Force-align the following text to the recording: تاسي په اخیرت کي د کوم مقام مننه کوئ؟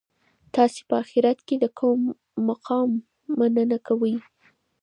تاسي 0.53 0.81
په 0.89 0.95
اخیرت 1.03 1.39
کي 1.47 1.55
د 1.59 1.65
کوم 1.79 1.99
مقام 2.49 2.89
مننه 3.37 3.77
کوئ؟ 3.87 4.15